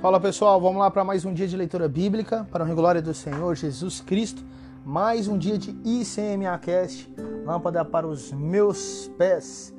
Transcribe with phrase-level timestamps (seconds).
[0.00, 3.12] Fala pessoal, vamos lá para mais um dia de leitura bíblica, para a glória do
[3.12, 4.42] Senhor Jesus Cristo.
[4.82, 7.12] Mais um dia de ICMAcast,
[7.44, 9.74] lâmpada para os meus pés.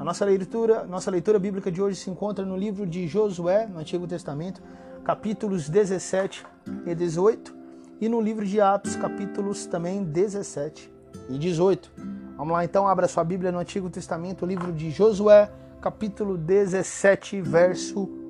[0.00, 3.78] A nossa leitura, nossa leitura bíblica de hoje se encontra no livro de Josué, no
[3.78, 4.62] Antigo Testamento,
[5.04, 6.46] capítulos 17
[6.86, 7.54] e 18,
[8.00, 10.90] e no livro de Atos, capítulos também 17
[11.28, 11.92] e 18.
[12.38, 15.50] Vamos lá então, abra sua Bíblia no Antigo Testamento, livro de Josué,
[15.82, 18.25] capítulo 17, verso 1.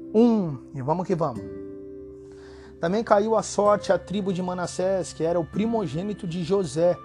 [0.75, 1.43] E vamos que vamos.
[2.81, 6.97] Também caiu a sorte a tribo de Manassés, que era o primogênito de José,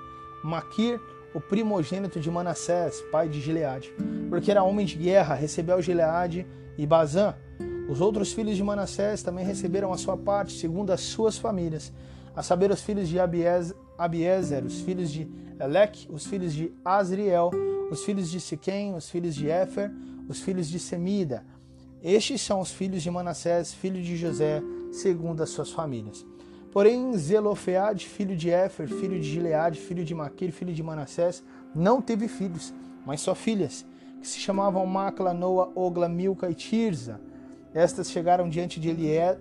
[0.44, 1.00] Maquir,
[1.34, 3.94] o primogênito de Manassés, pai de Gileade,
[4.30, 6.46] porque era homem de guerra, recebeu Gileade
[6.78, 7.36] e Bazã.
[7.90, 11.92] Os outros filhos de Manassés também receberam a sua parte, segundo as suas famílias,
[12.36, 15.30] a saber, os filhos de Abiezer, os filhos de
[15.60, 17.52] Elec, os filhos de Azriel,
[17.90, 19.92] os filhos de Siquém, os filhos de Éfer,
[20.28, 21.46] os filhos de Semida,
[22.04, 24.62] estes são os filhos de Manassés, filho de José,
[24.92, 26.26] segundo as suas famílias.
[26.72, 31.44] Porém, Zelofeade, filho de Éfer, filho de Gileade, filho de Maquir, filho de Manassés,
[31.76, 32.74] não teve filhos,
[33.06, 33.86] mas só filhas,
[34.22, 37.20] que se chamavam Macla, Noa, Ogla, Milca e Tirza.
[37.74, 38.90] Estas chegaram diante de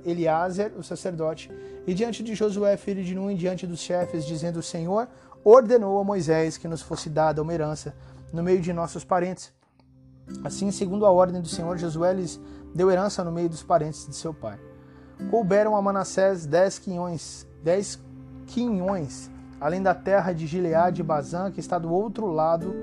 [0.04, 1.50] Eliázer, o sacerdote,
[1.86, 5.08] e diante de Josué, filho de Nun, e diante dos chefes, dizendo: O Senhor
[5.44, 7.94] ordenou a Moisés que nos fosse dada uma herança
[8.32, 9.52] no meio de nossos parentes.
[10.44, 12.40] Assim, segundo a ordem do Senhor, Josué lhes
[12.74, 14.58] deu herança no meio dos parentes de seu pai.
[15.30, 17.98] Couberam a Manassés dez quinhões, dez
[18.46, 19.30] quinhões,
[19.60, 22.74] além da terra de Gileade e Bazã, que está do outro lado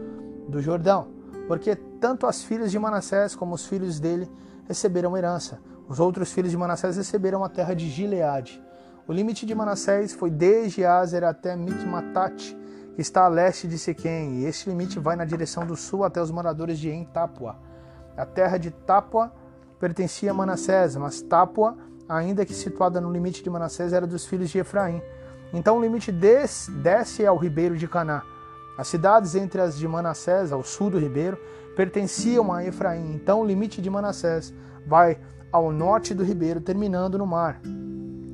[0.47, 1.07] do Jordão,
[1.47, 4.29] porque tanto as filhas de Manassés como os filhos dele
[4.67, 5.59] receberam herança.
[5.89, 8.61] Os outros filhos de Manassés receberam a terra de Gileade.
[9.07, 12.55] O limite de Manassés foi desde Azer até Micmatate,
[13.01, 16.31] está a leste de Siquém, e este limite vai na direção do sul até os
[16.31, 17.55] moradores de Entapua.
[18.15, 19.31] A terra de Tapua
[19.79, 21.77] pertencia a Manassés, mas Tápua,
[22.09, 25.01] ainda que situada no limite de Manassés, era dos filhos de Efraim.
[25.53, 28.23] Então o limite desce, desce ao ribeiro de Caná.
[28.77, 31.37] As cidades entre as de Manassés, ao sul do ribeiro,
[31.75, 33.13] pertenciam a Efraim.
[33.13, 34.53] Então o limite de Manassés
[34.85, 35.19] vai
[35.51, 37.61] ao norte do ribeiro, terminando no mar.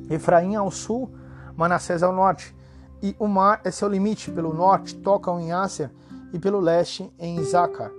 [0.09, 1.13] Efraim ao sul,
[1.55, 2.55] Manassés ao norte.
[3.03, 4.31] E o mar é seu limite.
[4.31, 5.91] Pelo norte tocam em Ásia
[6.31, 7.91] e pelo leste em Isacar.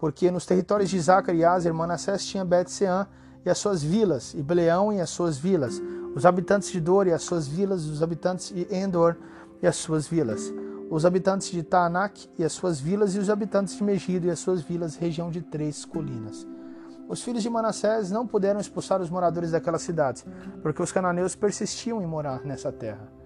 [0.00, 3.06] Porque nos territórios de Isacar e Aser, Manassés tinha Bet-Sean
[3.46, 5.80] e as suas vilas, e Beleão e as suas vilas,
[6.14, 9.16] os habitantes de Dor e as suas vilas, os habitantes de Endor
[9.62, 10.52] e as suas vilas,
[10.90, 14.40] os habitantes de Taanak e as suas vilas, e os habitantes de Megido e as
[14.40, 16.46] suas vilas, região de três colinas.
[17.08, 20.26] Os filhos de Manassés não puderam expulsar os moradores daquelas cidades,
[20.62, 23.17] porque os cananeus persistiam em morar nessa terra.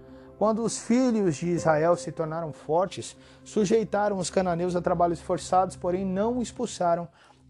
[0.43, 6.05] Quando os filhos de Israel se tornaram fortes, sujeitaram os cananeus a trabalhos forçados, porém
[6.05, 7.07] não expulsaram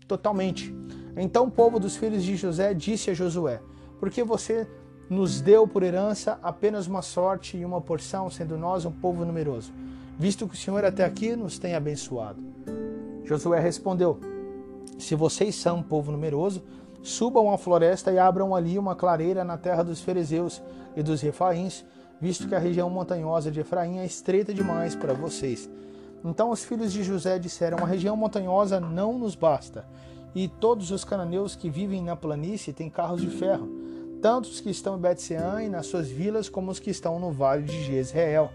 [0.08, 0.72] totalmente.
[1.18, 3.60] Então o povo dos filhos de José disse a Josué:
[4.00, 4.68] Porque você
[5.10, 9.74] nos deu por herança apenas uma sorte e uma porção, sendo nós um povo numeroso,
[10.20, 12.44] visto que o Senhor até aqui nos tem abençoado.
[13.24, 14.20] Josué respondeu:
[15.00, 16.62] se vocês são um povo numeroso,
[17.02, 20.62] subam à floresta e abram ali uma clareira na terra dos fariseus
[20.96, 21.84] e dos refaíns,
[22.24, 25.70] visto que a região montanhosa de Efraim é estreita demais para vocês.
[26.24, 29.86] Então os filhos de José disseram: A região montanhosa não nos basta,
[30.34, 33.68] e todos os cananeus que vivem na planície têm carros de ferro,
[34.22, 37.30] tanto os que estão em Betseã e nas suas vilas, como os que estão no
[37.30, 38.50] vale de Jezreel.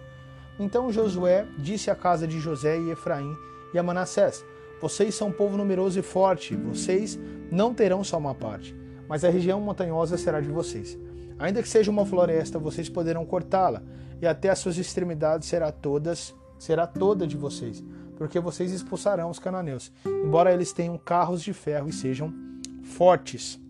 [0.59, 3.37] Então Josué disse à casa de José e Efraim
[3.75, 4.43] e a Manassés:
[4.81, 7.19] vocês são um povo numeroso e forte, vocês
[7.53, 8.75] não terão só uma parte,
[9.07, 10.99] mas a região montanhosa será de vocês.
[11.39, 13.83] Ainda que seja uma floresta, vocês poderão cortá-la,
[14.21, 17.83] e até as suas extremidades será todas, será toda de vocês,
[18.17, 22.35] porque vocês expulsarão os cananeus, embora eles tenham carros de ferro e sejam
[22.83, 23.61] fortes.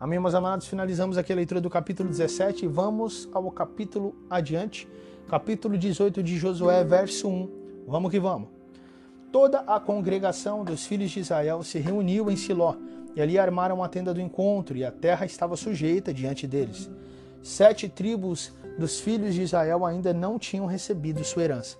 [0.00, 4.88] Amém, meus amados, finalizamos aqui a leitura do capítulo 17 e vamos ao capítulo adiante,
[5.28, 7.50] capítulo 18 de Josué, verso 1.
[7.86, 8.48] Vamos que vamos.
[9.30, 12.76] Toda a congregação dos filhos de Israel se reuniu em Siló,
[13.18, 16.88] e ali armaram a tenda do encontro, e a terra estava sujeita diante deles.
[17.42, 21.76] Sete tribos dos filhos de Israel ainda não tinham recebido sua herança.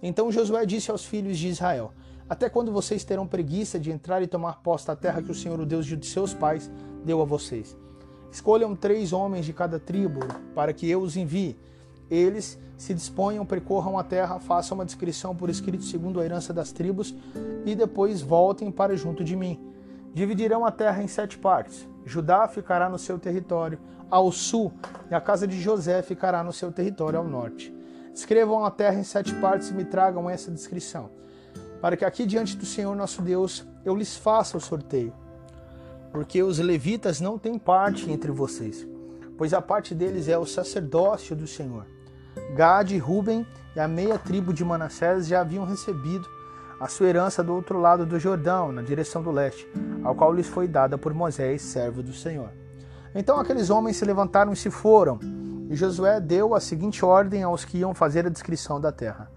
[0.00, 1.90] Então Josué disse aos filhos de Israel:
[2.30, 5.58] Até quando vocês terão preguiça de entrar e tomar posse da terra que o Senhor,
[5.58, 6.70] o Deus de seus pais,
[7.04, 7.76] deu a vocês?
[8.30, 10.20] Escolham três homens de cada tribo
[10.54, 11.56] para que eu os envie.
[12.08, 16.70] Eles se disponham, percorram a terra, façam uma descrição por escrito segundo a herança das
[16.70, 17.12] tribos
[17.66, 19.68] e depois voltem para junto de mim.
[20.14, 21.88] Dividirão a terra em sete partes.
[22.04, 23.78] Judá ficará no seu território
[24.10, 24.72] ao sul
[25.10, 27.74] e a casa de José ficará no seu território ao norte.
[28.14, 31.10] Escrevam a terra em sete partes e me tragam essa descrição,
[31.80, 35.12] para que aqui diante do Senhor nosso Deus eu lhes faça o sorteio.
[36.10, 38.86] Porque os levitas não têm parte entre vocês,
[39.36, 41.86] pois a parte deles é o sacerdócio do Senhor.
[42.56, 43.46] Gade, Ruben
[43.76, 46.26] e a meia tribo de Manassés já haviam recebido
[46.80, 49.68] a sua herança do outro lado do Jordão, na direção do leste,
[50.04, 52.50] ao qual lhes foi dada por Moisés, servo do Senhor.
[53.14, 55.18] Então aqueles homens se levantaram e se foram,
[55.68, 59.30] e Josué deu a seguinte ordem aos que iam fazer a descrição da terra: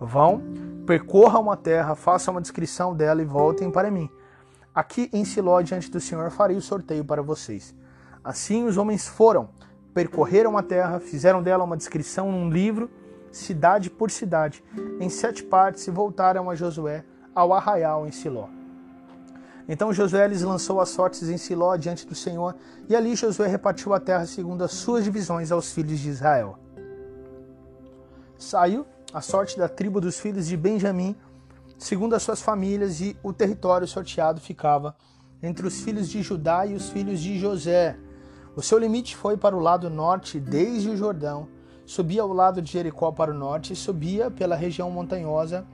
[0.00, 0.42] Vão,
[0.86, 4.08] percorram a terra, façam uma descrição dela e voltem para mim.
[4.74, 7.74] Aqui em Siló, diante do Senhor, farei o sorteio para vocês.
[8.24, 9.50] Assim os homens foram,
[9.92, 12.90] percorreram a terra, fizeram dela uma descrição num livro,
[13.30, 14.64] cidade por cidade,
[15.00, 17.04] em sete partes e voltaram a Josué
[17.34, 18.48] ao arraial em Siló.
[19.68, 22.56] Então Josué lhes lançou as sortes em Siló diante do Senhor,
[22.88, 26.58] e ali Josué repartiu a terra segundo as suas divisões aos filhos de Israel.
[28.38, 31.14] Saiu a sorte da tribo dos filhos de Benjamim,
[31.78, 34.96] segundo as suas famílias, e o território sorteado ficava
[35.42, 37.96] entre os filhos de Judá e os filhos de José,
[38.58, 41.46] o seu limite foi para o lado norte, desde o Jordão,
[41.88, 45.64] subia ao lado de Jericó para o norte e subia pela região montanhosa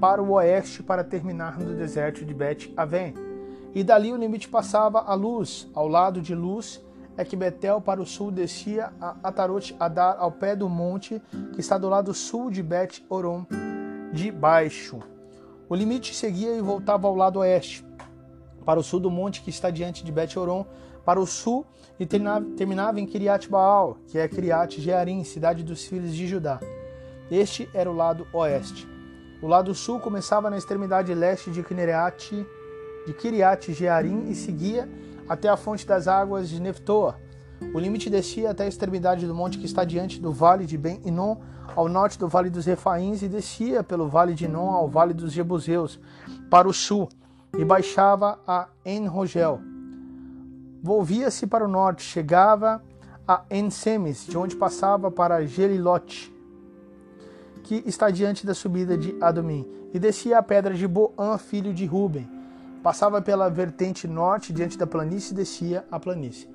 [0.00, 3.12] para o oeste para terminar no deserto de Bet-Aven.
[3.74, 6.82] E dali o limite passava a Luz, ao lado de Luz
[7.14, 11.20] é que Betel para o sul descia a Atarot Adar ao pé do monte
[11.52, 13.44] que está do lado sul de Bet-Oron
[14.14, 14.98] de baixo.
[15.68, 17.84] O limite seguia e voltava ao lado oeste,
[18.64, 20.64] para o sul do monte que está diante de Bet-Oron,
[21.10, 21.66] para o sul
[21.98, 26.60] e terminava em Kiriat Baal, que é Kiriat Jearim, cidade dos filhos de Judá.
[27.28, 28.86] Este era o lado oeste.
[29.42, 32.46] O lado sul começava na extremidade leste de Kineriat,
[33.08, 34.88] de Kiriat Jearim e seguia
[35.28, 37.16] até a fonte das águas de Neftoa.
[37.74, 41.38] O limite descia até a extremidade do monte que está diante do vale de Ben-Inon,
[41.74, 45.32] ao norte do vale dos Refaíns, e descia pelo vale de Inon ao vale dos
[45.32, 45.98] Jebuseus,
[46.48, 47.08] para o sul,
[47.58, 49.69] e baixava a En-Rogel.
[50.82, 52.82] Volvia-se para o norte, chegava
[53.26, 56.34] a Ensemes, de onde passava para Gelilote,
[57.62, 61.84] que está diante da subida de Adomim, e descia a pedra de Boan, filho de
[61.84, 62.28] Ruben.
[62.82, 66.48] Passava pela vertente norte, diante da planície, e descia a planície.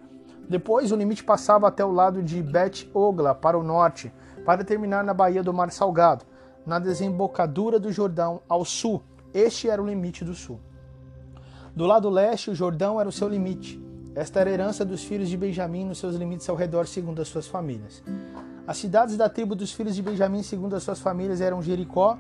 [0.50, 4.12] Depois, o limite passava até o lado de Bet Ogla, para o norte,
[4.46, 6.26] para terminar na Baía do Mar Salgado,
[6.66, 9.04] na desembocadura do Jordão, ao sul.
[9.34, 10.60] Este era o limite do sul.
[11.76, 13.85] Do lado leste, o Jordão era o seu limite.
[14.16, 17.28] Esta era a herança dos filhos de Benjamim nos seus limites ao redor, segundo as
[17.28, 18.02] suas famílias.
[18.66, 22.18] As cidades da tribo dos filhos de Benjamim, segundo as suas famílias, eram Jericó,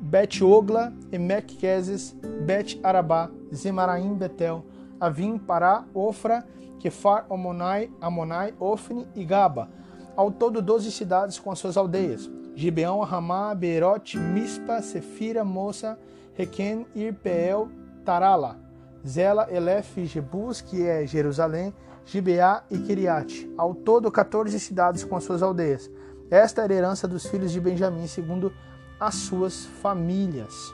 [0.00, 4.64] Bet-Ogla, Emek-Queses, Bet-Arabá, Zemaraim, Betel,
[4.98, 6.44] Avim, Pará, Ofra,
[6.80, 9.68] Kefar, Amonai, Amonai, Ofni e Gaba.
[10.16, 12.28] Ao todo, doze cidades com as suas aldeias.
[12.56, 15.96] Gibeão, Ramá, Beerote, Mispa, Sefira, Moça,
[16.34, 17.68] Requem, Irpeel,
[18.04, 18.58] Tarala,
[19.06, 21.72] Zela, Elef, Jebus, que é Jerusalém,
[22.04, 23.50] Gibeá e Kiriate.
[23.56, 25.90] Ao todo, 14 cidades com as suas aldeias.
[26.30, 28.52] Esta era a herança dos filhos de Benjamim, segundo
[28.98, 30.72] as suas famílias.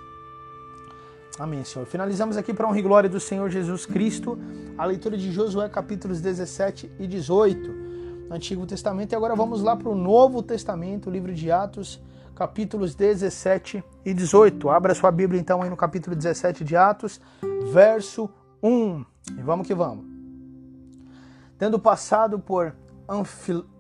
[1.38, 1.86] Amém, Senhor.
[1.86, 4.38] Finalizamos aqui para honra e glória do Senhor Jesus Cristo,
[4.78, 7.72] a leitura de Josué capítulos 17 e 18,
[8.28, 9.12] no Antigo Testamento.
[9.12, 12.00] E agora vamos lá para o Novo Testamento, o livro de Atos,
[12.36, 14.68] capítulos 17 e 18.
[14.68, 17.18] Abra sua Bíblia então aí no capítulo 17 de Atos,
[17.72, 18.28] verso
[18.62, 19.04] 1.
[19.38, 20.04] E vamos que vamos.
[21.58, 22.76] Tendo passado por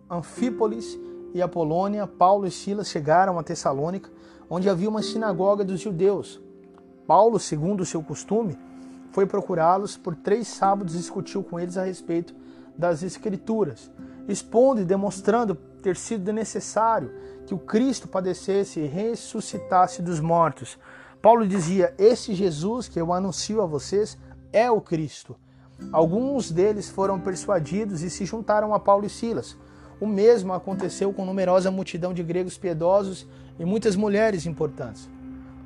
[0.08, 0.98] Anfípolis
[1.34, 4.10] e Apolônia, Paulo e Silas chegaram a Tessalônica,
[4.48, 6.40] onde havia uma sinagoga dos judeus.
[7.06, 8.58] Paulo, segundo o seu costume,
[9.12, 12.34] foi procurá-los por três sábados e discutiu com eles a respeito
[12.76, 13.90] das Escrituras,
[14.26, 17.12] expondo e demonstrando ter sido necessário
[17.46, 20.76] que o Cristo padecesse e ressuscitasse dos mortos.
[21.22, 24.18] Paulo dizia: Esse Jesus que eu anuncio a vocês
[24.52, 25.36] é o Cristo.
[25.92, 29.56] Alguns deles foram persuadidos e se juntaram a Paulo e Silas.
[30.00, 33.24] O mesmo aconteceu com numerosa multidão de gregos piedosos
[33.56, 35.08] e muitas mulheres importantes.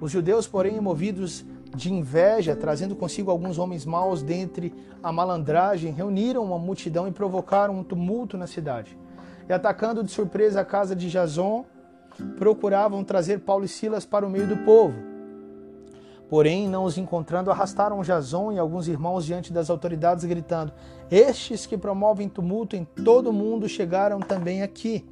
[0.03, 6.45] Os judeus, porém, movidos de inveja, trazendo consigo alguns homens maus dentre a malandragem, reuniram
[6.45, 9.00] uma multidão e provocaram um tumulto na cidade
[9.50, 11.64] e atacando de surpresa a casa de Jason,
[12.38, 14.95] procuravam trazer Paulo e Silas para o meio do povo.
[16.28, 20.73] Porém, não os encontrando, arrastaram Jason e alguns irmãos diante das autoridades, gritando:
[21.11, 25.04] Estes que promovem tumulto em todo o mundo chegaram também aqui.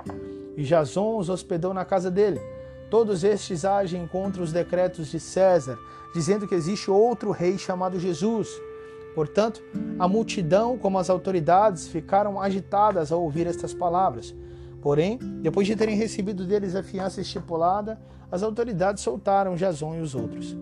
[0.57, 2.40] E Jason os hospedou na casa dele.
[2.88, 5.76] Todos estes agem contra os decretos de César,
[6.14, 8.49] dizendo que existe outro rei chamado Jesus.
[9.19, 9.61] Portanto,
[9.99, 14.33] a multidão, como as autoridades, ficaram agitadas ao ouvir estas palavras.
[14.81, 20.15] Porém, depois de terem recebido deles a fiança estipulada, as autoridades soltaram Jason e os
[20.15, 20.57] outros.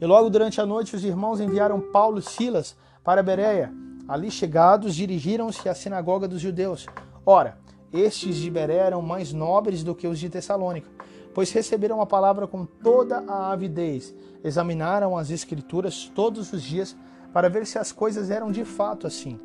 [0.00, 3.72] E logo durante a noite os irmãos enviaram Paulo e Silas para Bereia.
[4.08, 6.86] Ali chegados, dirigiram-se à sinagoga dos judeus.
[7.24, 7.56] Ora,
[7.92, 10.90] estes de Bereia eram mais nobres do que os de Tessalônica,
[11.32, 16.96] pois receberam a palavra com toda a avidez, examinaram as escrituras todos os dias
[17.32, 19.38] para ver se as coisas eram de fato assim.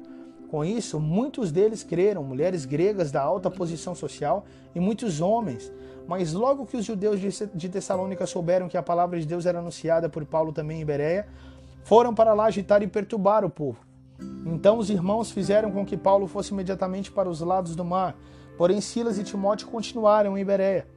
[0.50, 5.72] Com isso, muitos deles creram, mulheres gregas da alta posição social e muitos homens.
[6.08, 10.10] Mas logo que os judeus de Tessalônica souberam que a palavra de Deus era anunciada
[10.10, 11.28] por Paulo também em Bereia,
[11.84, 13.80] foram para lá agitar e perturbar o povo.
[14.46, 18.16] Então os irmãos fizeram com que Paulo fosse imediatamente para os lados do mar,
[18.58, 20.88] porém Silas e Timóteo continuaram em Bereia.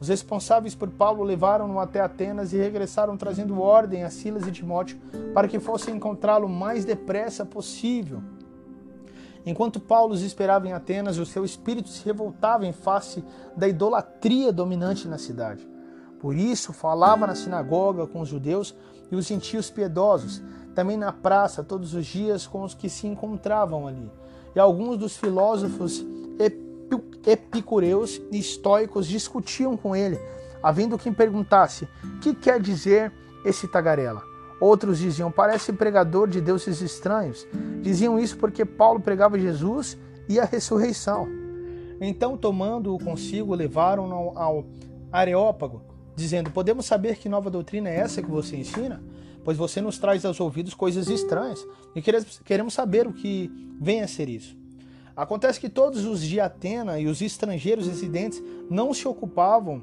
[0.00, 4.98] Os responsáveis por Paulo levaram-no até Atenas e regressaram trazendo ordem a Silas e Timóteo
[5.32, 8.22] para que fossem encontrá-lo o mais depressa possível.
[9.46, 13.22] Enquanto Paulo os esperava em Atenas, o seu espírito se revoltava em face
[13.56, 15.68] da idolatria dominante na cidade.
[16.18, 18.74] Por isso, falava na sinagoga com os judeus
[19.12, 20.42] e os gentios piedosos,
[20.74, 24.10] também na praça todos os dias com os que se encontravam ali.
[24.56, 26.02] E alguns dos filósofos
[27.26, 30.18] epicureus e estoicos discutiam com ele,
[30.62, 31.88] havendo quem perguntasse:
[32.20, 33.12] que quer dizer
[33.44, 34.22] esse tagarela?
[34.60, 37.46] Outros diziam: parece pregador de deuses estranhos.
[37.82, 39.96] Diziam isso porque Paulo pregava Jesus
[40.28, 41.28] e a ressurreição.
[42.00, 44.64] Então, tomando-o consigo, levaram-no ao
[45.12, 45.82] Areópago,
[46.16, 49.02] dizendo: Podemos saber que nova doutrina é essa que você ensina?
[49.44, 54.08] Pois você nos traz aos ouvidos coisas estranhas e queremos saber o que vem a
[54.08, 54.56] ser isso.
[55.16, 59.82] Acontece que todos os de Atena e os estrangeiros residentes não se ocupavam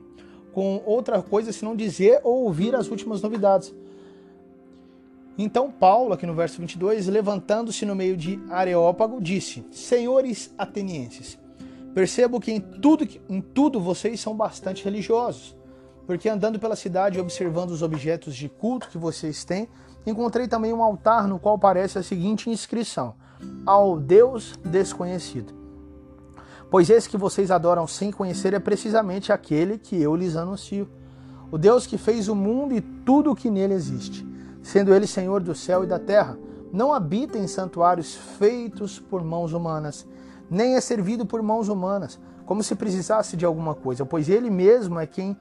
[0.52, 3.74] com outra coisa senão dizer ou ouvir as últimas novidades.
[5.38, 11.40] Então Paulo, aqui no verso 22, levantando-se no meio de Areópago, disse: Senhores atenienses,
[11.94, 15.56] percebo que em tudo, em tudo vocês são bastante religiosos.
[16.06, 19.70] porque andando pela cidade e observando os objetos de culto que vocês têm,
[20.06, 23.16] encontrei também um altar no qual aparece a seguinte inscrição:
[23.66, 25.54] Ao Deus desconhecido.
[26.70, 30.88] Pois esse que vocês adoram sem conhecer é precisamente aquele que eu lhes anuncio.
[31.52, 34.26] O Deus que fez o mundo e tudo o que nele existe,
[34.64, 36.38] sendo ele Senhor do céu e da terra,
[36.72, 40.08] não habita em santuários feitos por mãos humanas,
[40.50, 44.98] nem é servido por mãos humanas, como se precisasse de alguma coisa, pois ele mesmo
[44.98, 45.38] é quem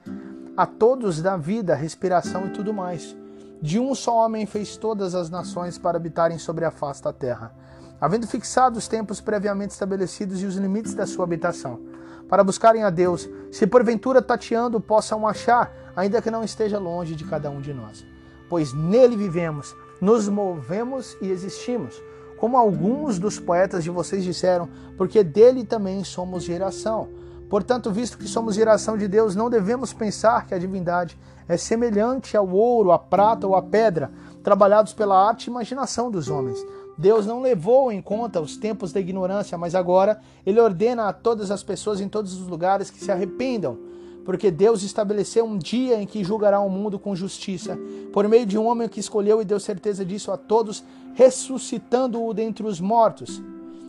[0.57, 3.15] a todos dá vida, respiração e tudo mais.
[3.61, 7.53] De um só homem fez todas as nações para habitarem sobre a face da terra,
[8.01, 11.79] havendo fixado os tempos previamente estabelecidos e os limites da sua habitação,
[12.27, 17.25] para buscarem a Deus, se porventura tateando possam achar, ainda que não esteja longe de
[17.25, 18.03] cada um de nós.
[18.49, 22.01] Pois nele vivemos, nos movemos e existimos,
[22.37, 24.67] como alguns dos poetas de vocês disseram,
[24.97, 27.09] porque dele também somos geração.
[27.47, 32.35] Portanto, visto que somos geração de Deus, não devemos pensar que a divindade é semelhante
[32.35, 34.09] ao ouro, à prata ou à pedra,
[34.41, 36.57] trabalhados pela arte e imaginação dos homens.
[36.97, 41.51] Deus não levou em conta os tempos da ignorância, mas agora ele ordena a todas
[41.51, 43.77] as pessoas em todos os lugares que se arrependam,
[44.25, 47.77] porque Deus estabeleceu um dia em que julgará o mundo com justiça,
[48.13, 50.83] por meio de um homem que escolheu e deu certeza disso a todos,
[51.13, 53.41] ressuscitando-o dentre os mortos.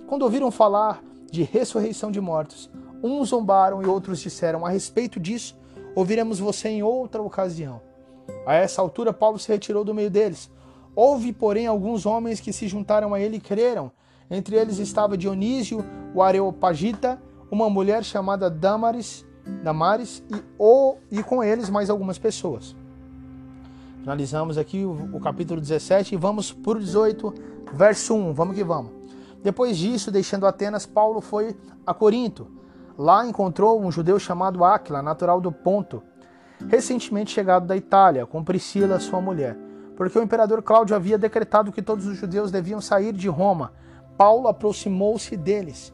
[0.07, 2.71] Quando ouviram falar de ressurreição de mortos,
[3.03, 5.57] Uns zombaram e outros disseram: A respeito disso,
[5.95, 7.81] ouviremos você em outra ocasião.
[8.47, 10.49] A essa altura, Paulo se retirou do meio deles.
[10.95, 13.91] Houve, porém, alguns homens que se juntaram a ele e creram.
[14.31, 15.85] Entre eles estava Dionísio,
[16.15, 17.21] o Areopagita,
[17.51, 19.27] uma mulher chamada Damaris,
[19.63, 22.75] Damaris e, o, e com eles mais algumas pessoas.
[24.01, 27.35] Finalizamos aqui o, o capítulo 17 e vamos por 18,
[27.73, 28.33] verso 1.
[28.33, 28.93] Vamos que vamos.
[29.43, 32.63] Depois disso, deixando Atenas, Paulo foi a Corinto
[32.97, 36.03] Lá encontrou um judeu chamado Áquila, natural do Ponto,
[36.69, 39.57] recentemente chegado da Itália, com Priscila, sua mulher,
[39.97, 43.73] porque o imperador Cláudio havia decretado que todos os judeus deviam sair de Roma.
[44.17, 45.93] Paulo aproximou-se deles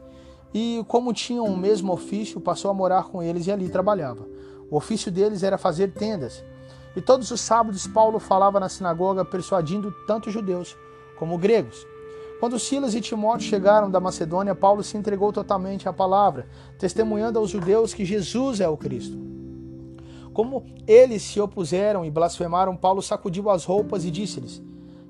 [0.53, 4.25] e, como tinham o mesmo ofício, passou a morar com eles e ali trabalhava.
[4.69, 6.43] O ofício deles era fazer tendas.
[6.95, 10.75] E todos os sábados Paulo falava na sinagoga, persuadindo tanto judeus
[11.17, 11.85] como gregos.
[12.39, 17.49] Quando Silas e Timóteo chegaram da Macedônia, Paulo se entregou totalmente à palavra, testemunhando aos
[17.49, 19.28] judeus que Jesus é o Cristo.
[20.33, 24.61] Como eles se opuseram e blasfemaram, Paulo sacudiu as roupas e disse-lhes: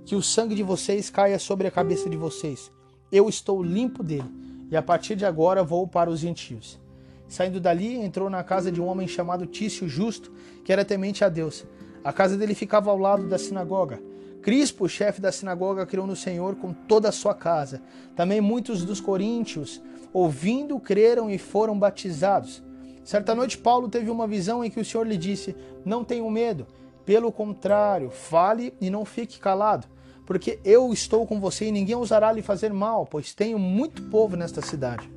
[0.06, 2.72] Que o sangue de vocês caia sobre a cabeça de vocês.
[3.12, 4.30] Eu estou limpo dele,
[4.70, 6.80] e a partir de agora vou para os gentios.
[7.28, 10.32] Saindo dali, entrou na casa de um homem chamado Tício Justo,
[10.64, 11.66] que era temente a Deus.
[12.04, 14.02] A casa dele ficava ao lado da sinagoga.
[14.42, 17.82] Crispo, chefe da sinagoga, criou no Senhor com toda a sua casa.
[18.16, 19.82] Também muitos dos coríntios,
[20.14, 22.64] ouvindo, creram e foram batizados.
[23.10, 26.68] Certa noite, Paulo teve uma visão em que o Senhor lhe disse: Não tenha medo,
[27.04, 29.88] pelo contrário, fale e não fique calado,
[30.28, 34.38] porque eu estou com você e ninguém ousará lhe fazer mal, pois tenho muito povo
[34.38, 35.10] nesta cidade.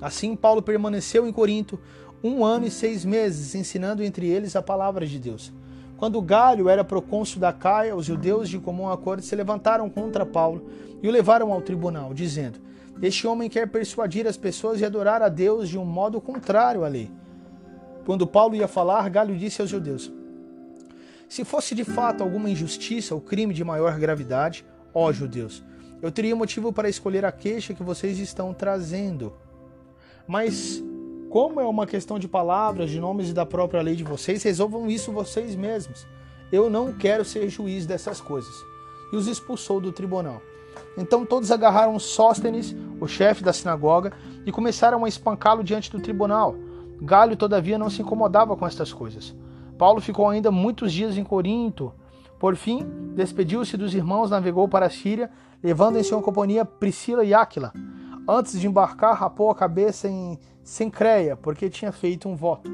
[0.00, 1.80] Assim, Paulo permaneceu em Corinto
[2.22, 5.52] um ano e seis meses, ensinando entre eles a palavra de Deus.
[5.96, 10.70] Quando Galho era procônsul da Caia, os judeus de comum acordo se levantaram contra Paulo
[11.02, 12.60] e o levaram ao tribunal, dizendo:
[13.00, 16.88] Este homem quer persuadir as pessoas e adorar a Deus de um modo contrário à
[16.88, 17.10] lei.
[18.04, 20.10] Quando Paulo ia falar, Galho disse aos judeus:
[21.28, 25.62] Se fosse de fato alguma injustiça ou crime de maior gravidade, ó judeus,
[26.02, 29.32] eu teria motivo para escolher a queixa que vocês estão trazendo.
[30.26, 30.82] Mas
[31.28, 34.88] como é uma questão de palavras, de nomes e da própria lei de vocês, resolvam
[34.88, 36.06] isso vocês mesmos.
[36.50, 38.54] Eu não quero ser juiz dessas coisas.
[39.12, 40.40] E os expulsou do tribunal.
[40.96, 44.12] Então todos agarraram Sóstenes, o chefe da sinagoga,
[44.44, 46.54] e começaram a espancá-lo diante do tribunal.
[47.00, 49.34] Galho, todavia, não se incomodava com estas coisas.
[49.76, 51.92] Paulo ficou ainda muitos dias em Corinto.
[52.38, 55.30] Por fim, despediu-se dos irmãos, navegou para a Síria,
[55.62, 57.72] levando em sua companhia Priscila e Áquila.
[58.28, 62.70] Antes de embarcar, rapou a cabeça em Sencreia, porque tinha feito um voto.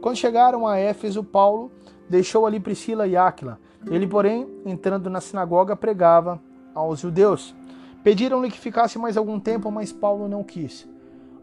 [0.00, 1.72] Quando chegaram a Éfeso, Paulo
[2.08, 3.58] deixou ali Priscila e Áquila.
[3.90, 6.40] Ele, porém, entrando na sinagoga, pregava
[6.76, 7.54] aos judeus.
[8.04, 10.88] Pediram-lhe que ficasse mais algum tempo, mas Paulo não quis.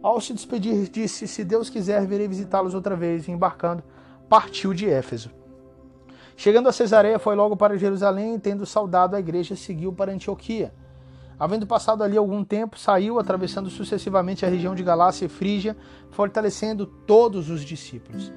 [0.01, 3.27] Ao se despedir, disse: Se Deus quiser, virei visitá-los outra vez.
[3.27, 3.83] E embarcando,
[4.29, 5.29] partiu de Éfeso.
[6.35, 10.73] Chegando a Cesareia, foi logo para Jerusalém, tendo saudado a igreja, seguiu para Antioquia.
[11.39, 15.75] Havendo passado ali algum tempo, saiu, atravessando sucessivamente a região de Galácia e Frígia,
[16.11, 18.31] fortalecendo todos os discípulos.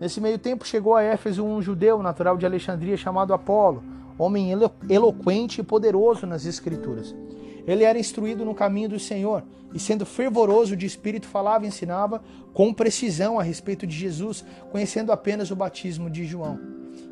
[0.00, 3.82] Nesse meio tempo chegou a Éfeso um judeu natural de Alexandria chamado Apolo,
[4.20, 7.14] homem elo eloquente e poderoso nas escrituras.
[7.66, 12.22] Ele era instruído no caminho do Senhor e, sendo fervoroso de espírito, falava e ensinava
[12.52, 16.58] com precisão a respeito de Jesus, conhecendo apenas o batismo de João.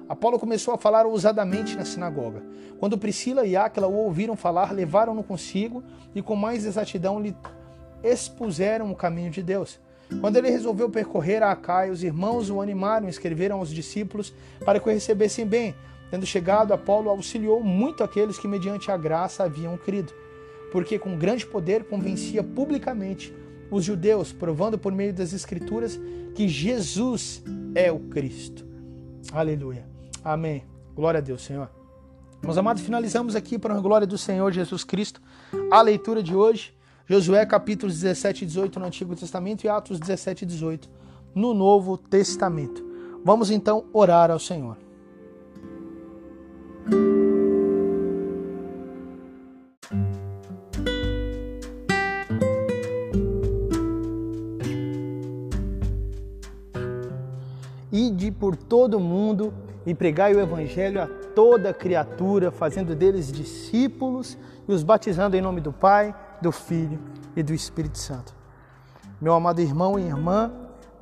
[0.08, 2.42] Apolo começou a falar ousadamente na sinagoga.
[2.80, 7.36] Quando Priscila e Áquila o ouviram falar, levaram-no consigo e com mais exatidão lhe
[8.02, 9.78] expuseram o caminho de Deus.
[10.20, 14.32] Quando ele resolveu percorrer a Acaia, os irmãos o animaram e escreveram aos discípulos
[14.64, 15.74] para que o recebessem bem.
[16.10, 20.12] Tendo chegado, Apolo auxiliou muito aqueles que, mediante a graça, haviam crido,
[20.72, 23.34] porque com grande poder convencia publicamente
[23.70, 26.00] os judeus, provando por meio das Escrituras
[26.34, 27.42] que Jesus
[27.74, 28.64] é o Cristo.
[29.32, 29.86] Aleluia.
[30.24, 30.64] Amém.
[30.94, 31.70] Glória a Deus, Senhor.
[32.42, 35.20] Meus amados, finalizamos aqui para a glória do Senhor Jesus Cristo
[35.70, 36.72] a leitura de hoje.
[37.06, 40.88] Josué capítulos 17 e 18 no Antigo Testamento e Atos 17 e 18
[41.34, 42.84] no Novo Testamento.
[43.24, 44.76] Vamos então orar ao Senhor.
[58.68, 59.52] Todo mundo
[59.86, 64.36] e pregai o evangelho a toda criatura, fazendo deles discípulos
[64.68, 66.98] e os batizando em nome do Pai, do Filho
[67.34, 68.34] e do Espírito Santo.
[69.20, 70.52] Meu amado irmão e irmã,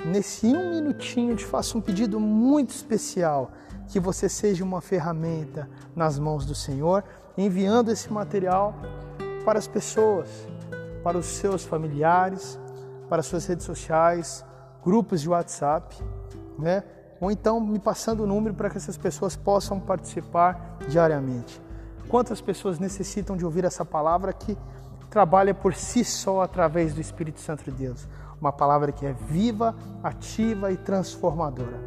[0.04, 3.50] nesse um minutinho te faço um pedido muito especial,
[3.88, 7.04] que você seja uma ferramenta nas mãos do Senhor,
[7.36, 8.74] enviando esse material
[9.44, 10.28] para as pessoas,
[11.02, 12.58] para os seus familiares,
[13.08, 14.44] para as suas redes sociais,
[14.82, 15.96] grupos de WhatsApp,
[16.58, 16.82] né?
[17.20, 21.60] Ou então me passando o número para que essas pessoas possam participar diariamente.
[22.08, 24.56] Quantas pessoas necessitam de ouvir essa palavra que
[25.10, 28.06] trabalha por si só através do Espírito Santo de Deus.
[28.40, 31.80] Uma palavra que é viva, ativa e transformadora.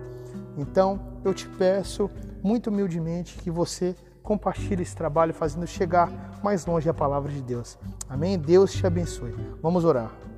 [0.58, 2.10] Então, eu te peço
[2.42, 6.12] muito humildemente que você compartilhe esse trabalho, fazendo chegar
[6.44, 7.78] mais longe a palavra de Deus.
[8.08, 8.38] Amém?
[8.38, 9.36] Deus te abençoe.
[9.62, 10.29] Vamos orar.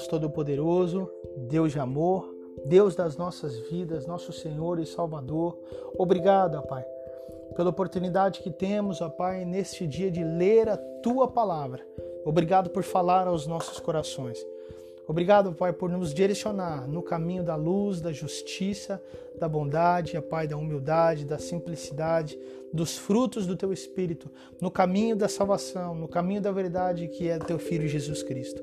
[0.00, 2.34] Deus Todo-Poderoso, Deus de amor,
[2.64, 5.58] Deus das nossas vidas, nosso Senhor e Salvador.
[5.98, 6.84] Obrigado, ó Pai,
[7.54, 11.86] pela oportunidade que temos, ó Pai, neste dia de ler a tua palavra.
[12.24, 14.38] Obrigado por falar aos nossos corações.
[15.06, 19.02] Obrigado, Pai, por nos direcionar no caminho da luz, da justiça,
[19.38, 22.38] da bondade, ó Pai, da humildade, da simplicidade,
[22.72, 24.30] dos frutos do teu espírito,
[24.62, 28.62] no caminho da salvação, no caminho da verdade que é teu filho Jesus Cristo.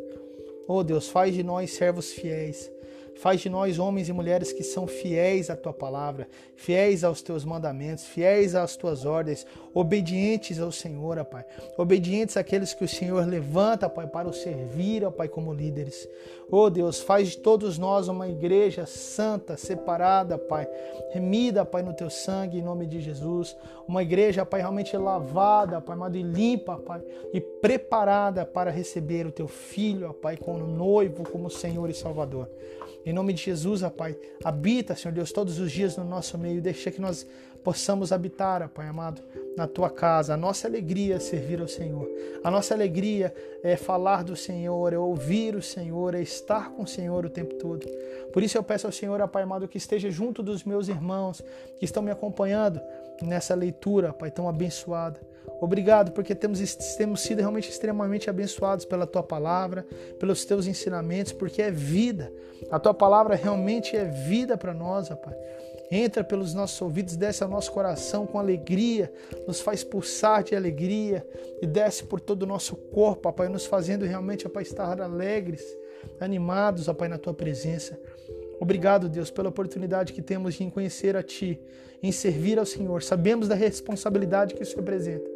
[0.68, 2.70] Oh Deus, faz de nós servos fiéis
[3.18, 7.44] Faz de nós homens e mulheres que são fiéis à tua palavra, fiéis aos teus
[7.44, 11.44] mandamentos, fiéis às tuas ordens, obedientes ao Senhor, ó Pai.
[11.78, 16.08] Obedientes àqueles que o Senhor levanta, Pai, para o servir, ó Pai, como líderes.
[16.52, 20.68] Oh Deus, faz de todos nós uma igreja santa, separada, Pai,
[21.12, 23.58] remida, Pai, no teu sangue, em nome de Jesus.
[23.88, 27.02] Uma igreja, Pai, realmente lavada, Pai, amado, e limpa, Pai,
[27.34, 32.48] e preparada para receber o teu filho, ó Pai, como noivo, como Senhor e Salvador.
[33.08, 36.62] Em nome de Jesus, ó Pai, habita, Senhor Deus, todos os dias no nosso meio.
[36.62, 37.26] Deixa que nós
[37.64, 39.22] possamos habitar, ó Pai amado,
[39.56, 40.34] na tua casa.
[40.34, 42.06] A nossa alegria é servir ao Senhor.
[42.44, 46.88] A nossa alegria é falar do Senhor, é ouvir o Senhor, é estar com o
[46.88, 47.88] Senhor o tempo todo.
[48.34, 51.42] Por isso eu peço ao Senhor, ó Pai amado, que esteja junto dos meus irmãos
[51.80, 52.82] que estão me acompanhando
[53.22, 55.18] nessa leitura, Pai, tão abençoada.
[55.60, 59.86] Obrigado, porque temos, temos sido realmente extremamente abençoados pela tua palavra,
[60.20, 62.32] pelos teus ensinamentos, porque é vida.
[62.70, 65.36] A tua palavra realmente é vida para nós, ó Pai.
[65.90, 69.12] Entra pelos nossos ouvidos, desce ao nosso coração com alegria,
[69.48, 71.26] nos faz pulsar de alegria
[71.62, 75.02] e desce por todo o nosso corpo, ó Pai, nos fazendo realmente, ó Pai, estar
[75.02, 75.64] alegres,
[76.20, 77.98] animados, ó Pai, na tua presença.
[78.60, 81.60] Obrigado, Deus, pela oportunidade que temos de conhecer a Ti,
[82.02, 83.04] em servir ao Senhor.
[83.04, 85.30] Sabemos da responsabilidade que isso representa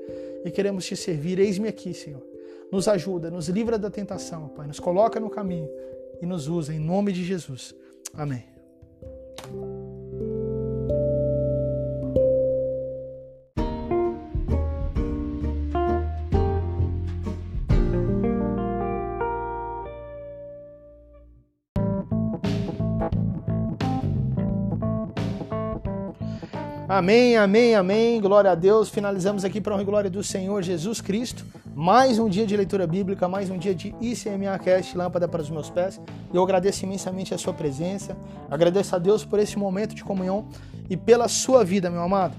[0.43, 1.39] e queremos Te servir.
[1.39, 2.25] Eis-me aqui, Senhor.
[2.71, 4.67] Nos ajuda, nos livra da tentação, Pai.
[4.67, 5.69] Nos coloca no caminho
[6.21, 7.75] e nos usa em nome de Jesus.
[8.13, 8.60] Amém.
[27.01, 28.21] Amém, amém, amém.
[28.21, 28.87] Glória a Deus.
[28.87, 31.43] Finalizamos aqui para a glória do Senhor Jesus Cristo.
[31.73, 35.49] Mais um dia de leitura bíblica, mais um dia de ICMA Cast, lâmpada para os
[35.49, 35.99] meus pés.
[36.31, 38.15] Eu agradeço imensamente a sua presença.
[38.51, 40.47] Agradeço a Deus por esse momento de comunhão
[40.91, 42.35] e pela sua vida, meu amado.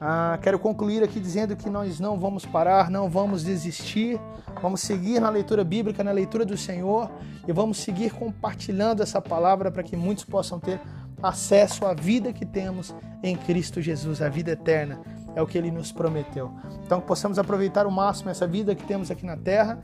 [0.00, 4.20] Ah, quero concluir aqui dizendo que nós não vamos parar, não vamos desistir,
[4.60, 7.10] vamos seguir na leitura bíblica, na leitura do Senhor
[7.46, 10.80] e vamos seguir compartilhando essa palavra para que muitos possam ter
[11.22, 15.00] acesso à vida que temos em Cristo Jesus, a vida eterna.
[15.34, 16.52] É o que ele nos prometeu.
[16.84, 19.82] Então, possamos aproveitar o máximo essa vida que temos aqui na terra,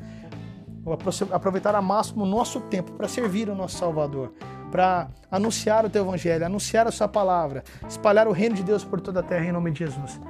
[1.33, 4.35] aproveitar ao máximo o nosso tempo para servir o nosso Salvador,
[4.71, 9.01] para anunciar o teu evangelho, anunciar a sua palavra, espalhar o reino de Deus por
[9.01, 10.21] toda a terra em nome de Jesus.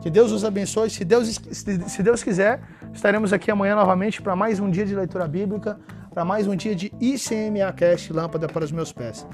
[0.00, 0.90] Que Deus os abençoe.
[0.90, 2.60] Se Deus, se Deus quiser,
[2.92, 5.78] estaremos aqui amanhã novamente para mais um dia de leitura bíblica,
[6.12, 9.26] para mais um dia de ICMA Cast Lâmpada para os meus pés.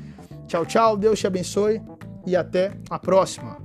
[0.47, 0.97] Tchau, tchau.
[0.97, 1.81] Deus te abençoe
[2.27, 3.64] e até a próxima.